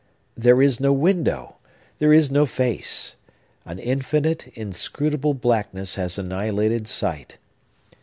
[0.35, 1.57] There is no window!
[1.99, 3.17] There is no face!
[3.65, 7.37] An infinite, inscrutable blackness has annihilated sight!